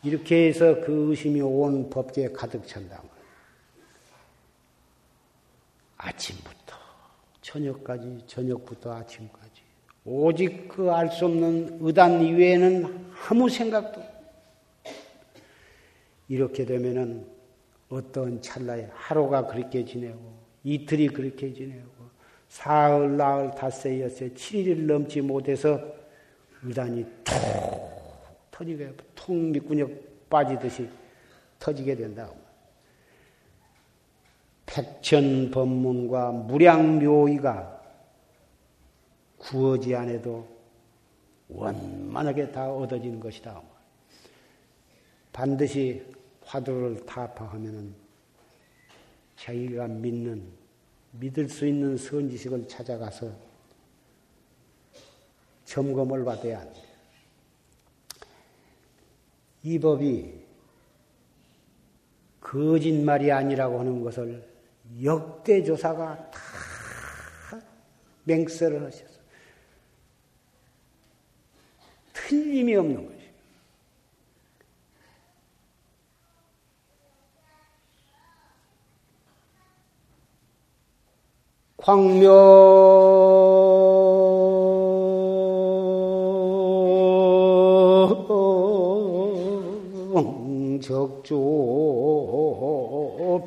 [0.03, 3.01] 이렇게 해서 그 의심이 온 법계에 가득 찬다.
[6.15, 6.75] 아침부터
[7.41, 9.61] 저녁까지, 저녁부터 아침까지.
[10.05, 14.01] 오직 그 알 수 없는 의단 이외에는 아무 생각도
[16.27, 17.25] 이렇게 되면은
[17.89, 21.89] 어떤 찰나에 하루가 그렇게 지내고 이틀이 그렇게 지내고
[22.49, 25.79] 사흘, 나흘, 닷새, 엿새, 7일을 넘지 못해서
[26.63, 27.35] 의단이 툭
[28.51, 29.99] 터지게 통 밑구녕
[30.29, 30.87] 빠지듯이
[31.59, 32.29] 터지게 된다.
[34.75, 37.81] 백천법문과 무량묘의가
[39.37, 40.45] 구어지 않아도
[41.47, 43.61] 원만하게 다 얻어지는 것이다.
[45.31, 46.03] 반드시
[46.43, 47.95] 화두를 타파하면
[49.37, 50.43] 자기가 믿는,
[51.11, 53.31] 믿을 수 있는 선지식을 찾아가서
[55.63, 56.81] 점검을 받아야 합니다.
[59.63, 60.33] 이 법이
[62.41, 64.54] 거짓말이 아니라고 하는 것을
[65.03, 66.39] 역대 조사가 다
[68.23, 69.19] 맹세를 하셨어.
[72.13, 73.15] 틀림이 없는 것이.
[81.77, 83.14] 광명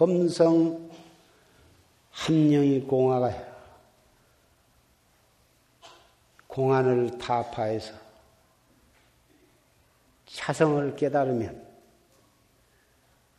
[0.00, 0.90] 범성
[2.10, 3.30] 함령이 공화가
[6.46, 7.92] 공안을 타파해서
[10.24, 11.66] 자성을 깨달으면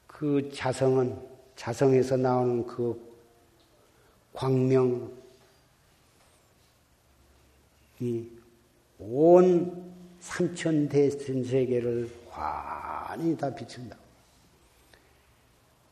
[0.05, 1.19] 그 자성은
[1.55, 3.17] 자성에서 나오는 그
[4.33, 5.09] 광명이
[8.99, 13.97] 온 삼천대천 세계를 환히 다 비춘다.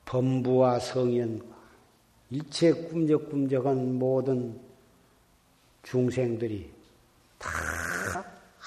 [0.10, 1.46] 범부와 성현과
[2.32, 4.60] 일체 꿈적꿈적한 모든
[5.84, 6.70] 중생들이
[7.38, 7.80] 다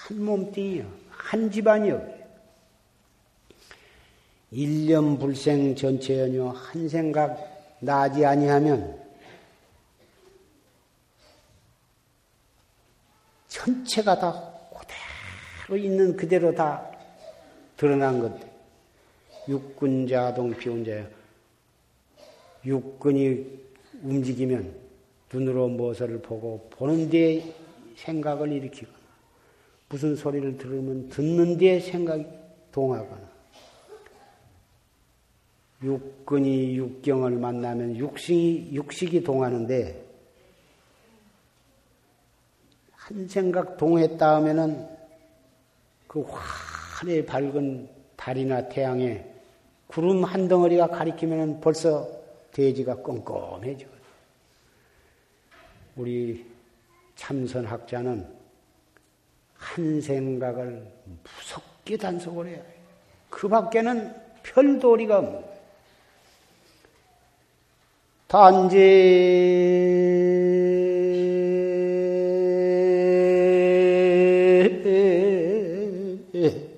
[0.02, 0.84] 한 몸뚱이요.
[1.10, 2.22] 한 집안이요.
[4.50, 7.38] 일념 불생 전체 연요 한 생각
[7.80, 9.00] 나지 아니하면
[13.48, 14.52] 전체가 다
[15.66, 16.84] 그대로 있는 그대로 다
[17.76, 18.32] 드러난 것.
[19.48, 21.21] 육군자동 비운자야.
[22.64, 23.62] 육근이
[24.02, 24.74] 움직이면
[25.32, 27.54] 눈으로 무엇을 보고 보는 데
[27.96, 28.98] 생각을 일으키거나
[29.88, 32.26] 무슨 소리를 들으면 듣는 데 생각이
[32.70, 33.32] 동하거나
[35.82, 40.02] 육근이 육경을 만나면 육식이, 육식이 동하는데
[42.92, 44.86] 한 생각 동했다 하면은
[46.06, 49.26] 그 환히 밝은 달이나 태양에
[49.88, 52.21] 구름 한 덩어리가 가리키면은 벌써
[52.52, 53.86] 대지가 껌껌해져.
[55.96, 56.46] 우리
[57.16, 58.26] 참선학자는
[59.54, 60.86] 한 생각을
[61.24, 62.64] 무섭게 단속을 해야 해.
[63.30, 65.44] 그 밖에는 별도리가 없는
[68.28, 68.78] 단지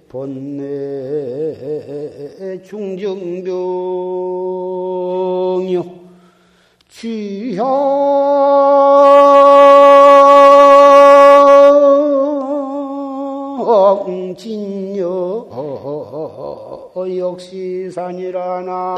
[0.08, 0.62] 본내
[2.62, 3.83] 중정병
[6.94, 7.64] 취향
[14.36, 15.48] 진여.
[17.18, 18.94] 역시 산이라나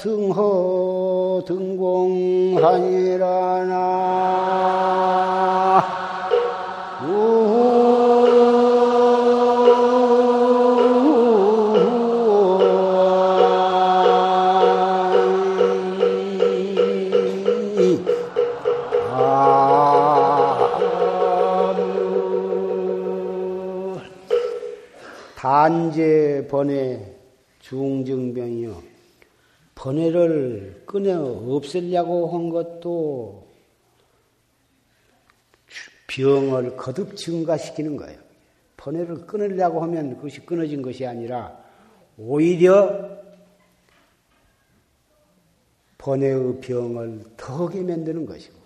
[0.00, 0.48] 등허
[31.76, 33.46] 없애려고 한 것도
[36.06, 38.18] 병을 거듭 증가시키는 거예요.
[38.76, 41.58] 번외를 끊으려고 하면 그것이 끊어진 것이 아니라
[42.16, 43.16] 오히려
[45.98, 48.56] 번외의 병을 더하게 만드는 것이고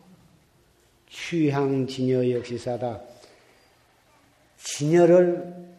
[1.09, 3.01] 취향 진여 역시사다.
[4.59, 5.71] 진여를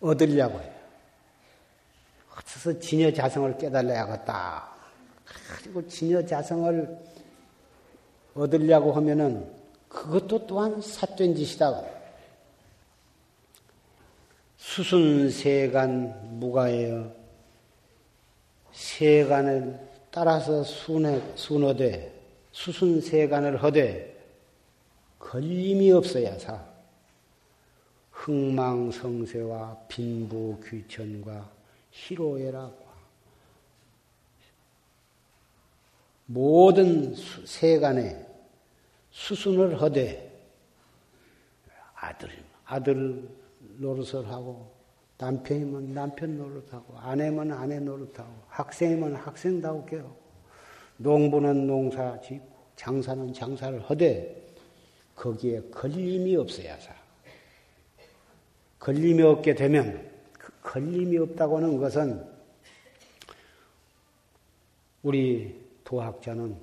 [0.00, 0.73] 얻으려고 해요.
[2.64, 4.70] 어서 진여 자성을 깨달아야겠다.
[5.58, 6.98] 그리고 진여 자성을
[8.34, 9.52] 얻으려고 하면은
[9.86, 11.82] 그것도 또한 사된 짓이다.
[14.56, 17.12] 수순세간 무가예요.
[18.72, 19.78] 세간을
[20.10, 22.12] 따라서 순해, 순어되,
[22.50, 24.10] 수순세간을 허되,
[25.18, 26.64] 걸림이 없어야 사.
[28.10, 31.53] 흥망성쇠와 빈부귀천과
[31.94, 32.84] 희로애락
[36.26, 38.26] 모든 세간에
[39.10, 40.32] 수순을 하되
[41.94, 42.30] 아들
[42.64, 43.28] 아들
[43.78, 44.74] 노릇을 하고
[45.18, 50.16] 남편이면 남편 노릇하고 아내면 아내 노릇하고 학생이면 학생다우게 하고
[50.96, 54.44] 농부는 농사 짓고 장사는 장사를 하되
[55.14, 56.92] 거기에 걸림이 없어야 사.
[58.80, 60.13] 걸림이 없게 되면 그
[60.64, 62.26] 걸림이 없다고 하는 것은
[65.02, 66.56] 우리 도학자는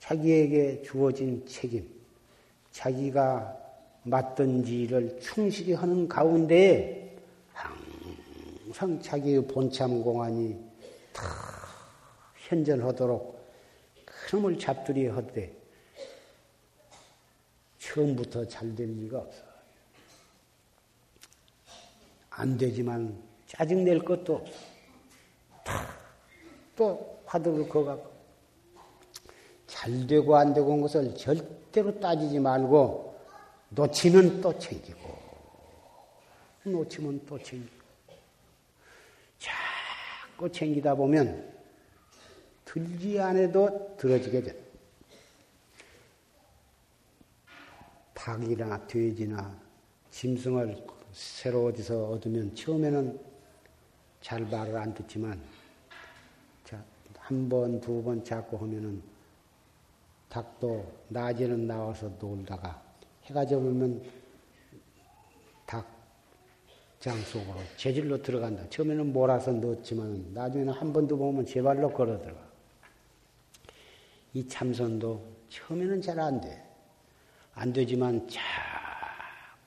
[0.00, 1.88] 자기에게 주어진 책임,
[2.72, 3.56] 자기가
[4.66, 7.16] 일을 충실히 하는 가운데
[7.52, 10.58] 항상 자기의 본참 공안이
[11.12, 11.24] 다
[12.36, 13.42] 현전하도록
[14.04, 15.56] 그놈을 잡들이 하되
[17.78, 19.53] 처음부터 잘 될 리가 없어.
[22.36, 23.16] 안 되지만
[23.46, 24.74] 짜증낼 것도 없어.
[26.76, 28.12] 또 화두를 거갖고
[29.66, 33.14] 잘 되고 안 되고 온 것을 절대로 따지지 말고
[33.70, 35.14] 놓치면 또 챙기고
[36.64, 37.84] 놓치면 또 챙기고
[39.38, 41.52] 자꾸 챙기다 보면
[42.64, 44.64] 들지 않아도 들어지게 돼.
[48.14, 49.56] 닭이나 돼지나
[50.10, 50.84] 짐승을
[51.14, 53.18] 새로 어디서 얻으면 처음에는
[54.20, 55.40] 잘 말을 안 듣지만
[57.18, 59.00] 한 번, 두 번 잡고 하면은
[60.28, 62.82] 닭도 낮에는 나와서 놀다가
[63.22, 64.02] 해가 져보면
[65.64, 68.68] 닭장 속으로 재질로 들어간다.
[68.68, 72.40] 처음에는 몰아서 넣었지만 나중에는 한 번도 보면 제발로 걸어 들어가.
[74.34, 76.62] 이 참선도 처음에는 잘 안 돼.
[77.54, 78.42] 안 되지만 자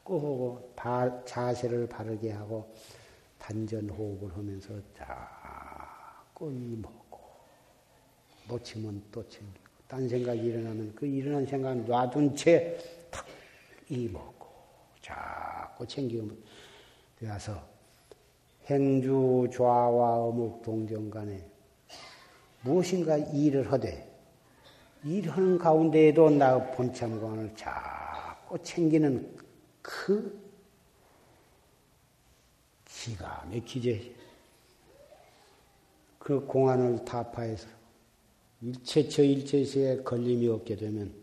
[0.07, 2.73] 꾸 하고 자세를 바르게 하고
[3.37, 7.19] 단전 호흡을 하면서 자꾸 이먹고
[8.47, 12.77] 놓치면 또 챙기고 딴 생각이 일어나면 그 일어난 생각 놔둔 채
[13.11, 13.25] 탁
[13.89, 14.47] 이먹고
[15.01, 16.37] 자꾸 챙기면
[17.19, 17.61] 되어서
[18.67, 21.45] 행주 좌와 어묵 동정 간에
[22.61, 24.09] 무엇인가 일을 하되
[25.03, 29.36] 일하는 가운데에도 나 본참관을 자꾸 챙기는
[29.87, 30.37] 그
[32.83, 34.13] 기가 막히지.
[36.19, 37.69] 그 공안을 타파해서
[38.61, 41.15] 일체처 일체시에 걸림이 없게 되면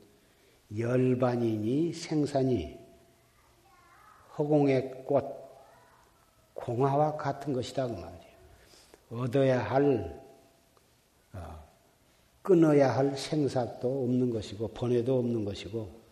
[0.78, 2.78] 열반이니 생산이
[4.38, 5.24] 허공의 꽃,
[6.54, 8.24] 공화와 같은 것이다 그 말이에요.
[9.10, 10.22] 얻어야 할
[11.34, 11.64] 어,
[12.40, 16.03] 끊어야 할 생사도 없는 것이고 번뇌도 없는 것이고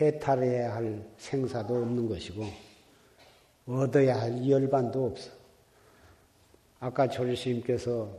[0.00, 2.44] 해탈해야 할 생사도 없는 것이고
[3.66, 5.30] 얻어야 할 열반도 없어.
[6.80, 8.10] 아까 조리스님께서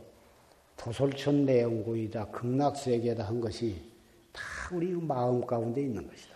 [0.76, 3.80] 도솔천 내용구이다, 극락세계다 한 것이
[4.32, 6.34] 다 우리 마음 가운데 있는 것이다.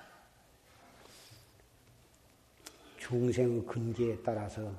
[2.99, 4.71] 중생의 근기에 따라서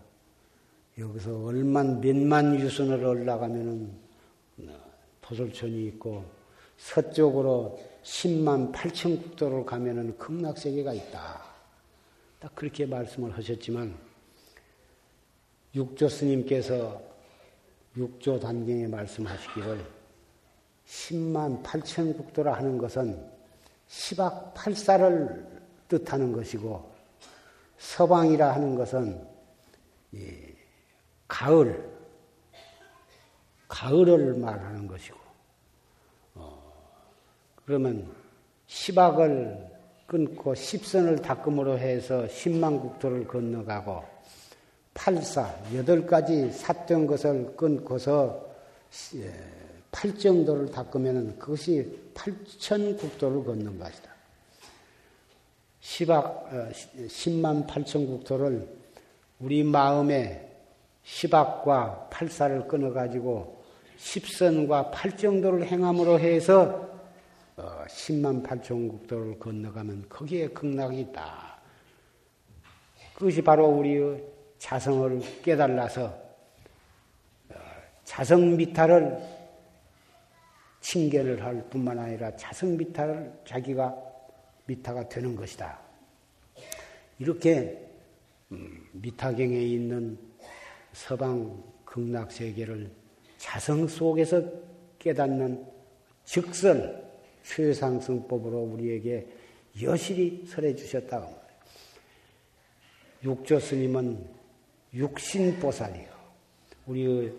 [0.97, 3.91] 여기서 얼만 몇만 유순을 올라가면은
[5.21, 6.23] 도솔천이 있고
[6.77, 11.41] 서쪽으로 10만 8천 국도를 가면은 극락세계가 있다.
[12.39, 13.95] 딱 그렇게 말씀을 하셨지만
[15.75, 17.01] 육조 스님께서
[17.97, 19.85] 육조 단경에 말씀하시기를
[20.87, 23.29] 10만 8천 국도라 하는 것은
[23.89, 25.47] 10악 8사를
[25.87, 26.89] 뜻하는 것이고
[27.77, 29.27] 서방이라 하는 것은
[31.27, 31.91] 가을,
[33.67, 35.18] 가을을 말하는 것이고 어,
[37.69, 38.03] 그러면
[38.67, 39.69] 10악을
[40.07, 44.03] 끊고 10선을 닦음으로 해서 10만 국토를 건너가고
[44.95, 48.43] 팔사 여덟 가지 삿된 것을 끊고서
[49.17, 49.31] 예,
[49.91, 54.09] 팔정도를 닦으면 그것이 팔천 국도를 걷는 것이다.
[55.79, 56.71] 십악, 어,
[57.07, 58.67] 십만 팔천 국토를
[59.39, 60.57] 우리 마음에
[61.03, 63.63] 십악과 팔사를 끊어가지고
[63.97, 66.89] 십선과 팔정도를 행함으로 해서
[67.59, 71.59] 어, 십만 팔천 국도를 건너가면 거기에 극락이 있다.
[73.13, 74.23] 그것이 바로 우리의
[74.57, 76.05] 자성을 깨달아서
[77.49, 77.55] 어,
[78.05, 79.19] 자성 미탈을
[80.79, 83.93] 칭견을 할 뿐만 아니라 자성 미탈을 자기가
[84.65, 85.77] 미타가 되는 것이다.
[87.17, 87.91] 이렇게
[88.53, 90.17] 음, 미타경에 있는
[90.93, 92.89] 서방 극락 세계를
[93.37, 94.41] 자성 속에서
[94.97, 95.67] 깨닫는
[96.23, 97.08] 즉설
[97.43, 99.27] 최상승법으로 우리에게
[99.81, 101.39] 여실히 설해 주셨다고
[103.23, 104.25] 육조 스님은
[104.93, 106.07] 육신보살이요.
[106.87, 107.31] 우리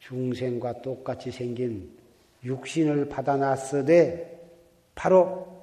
[0.00, 1.96] 중생과 똑같이 생긴
[2.44, 4.40] 육신을 받아놨으되
[4.94, 5.62] 바로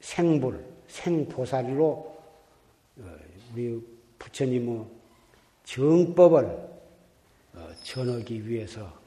[0.00, 2.12] 생불, 생보살로
[2.98, 3.16] 어,
[3.52, 3.80] 우리
[4.18, 4.84] 부처님의
[5.64, 6.44] 정법을
[7.54, 9.01] 어, 전하기 위해서 어,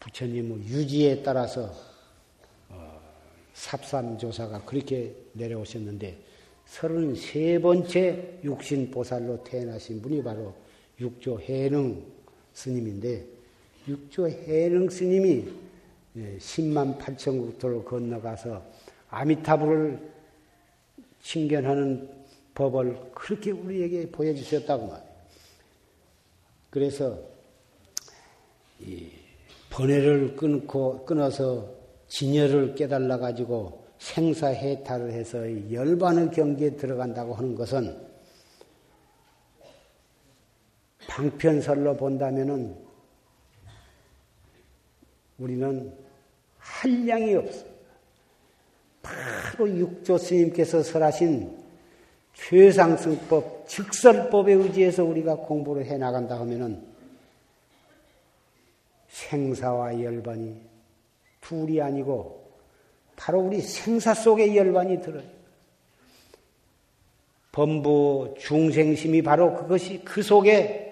[0.00, 1.72] 부처님의 유지에 따라서
[3.54, 6.18] 삽산조사가 그렇게 내려오셨는데
[6.68, 10.54] 33번째 육신보살로 태어나신 분이 바로
[11.00, 12.04] 육조 해능
[12.52, 13.26] 스님인데
[13.88, 15.48] 육조 해능 스님이
[16.16, 18.62] 10만 예, 8천 국토를 건너가서
[19.10, 19.98] 아미타불을
[21.22, 22.08] 칭견하는
[22.54, 25.08] 법을 그렇게 우리에게 보여주셨다고 말이에요.
[26.70, 27.18] 그래서
[28.80, 29.08] 이
[29.70, 31.68] 번뇌를 끊고 끊어서
[32.08, 35.38] 진열을 깨달아 가지고 생사해탈을 해서
[35.72, 38.08] 열반의 경지에 들어간다고 하는 것은
[41.08, 42.76] 방편설로 본다면은
[45.38, 45.92] 우리는
[46.58, 47.64] 한량이 없어.
[49.02, 51.56] 바로 육조 스님께서 설하신
[52.34, 56.82] 최상승법, 직설법에 의지해서 우리가 공부를 해 나간다 하면은
[59.08, 60.60] 생사와 열반이
[61.40, 62.48] 둘이 아니고
[63.16, 65.24] 바로 우리 생사 속에 열반이 들어요.
[67.52, 70.88] 범부 중생심이 바로 그것이 그 속에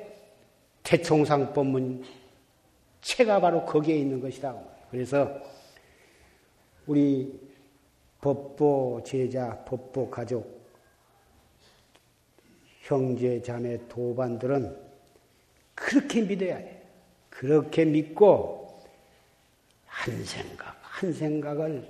[0.83, 2.05] 태총상 법문
[3.01, 4.57] 체가 바로 거기에 있는 것이다.
[4.91, 5.41] 그래서
[6.87, 7.41] 우리
[8.21, 10.57] 법보 제자, 법보 가족,
[12.81, 14.77] 형제, 자매, 도반들은
[15.75, 16.76] 그렇게 믿어야 해.
[17.39, 18.81] 그렇게 믿고
[19.85, 21.87] 한 생각, 한 생각을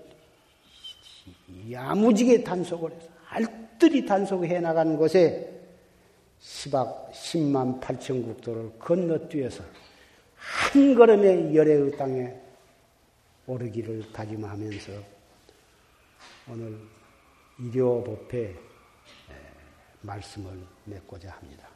[1.71, 5.53] 야무지게 단속을 해서 알뜰히 단속해 나가는 것에
[6.41, 9.63] 10억, 10만 8천 국도를 건너뛰어서
[10.35, 12.35] 한 걸음에 열애의 땅에
[13.47, 14.93] 오르기를 다짐하면서
[16.49, 16.77] 오늘
[17.61, 18.55] 일요법회
[20.03, 21.76] 말씀을 맺고자 합니다.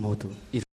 [0.00, 0.30] 모두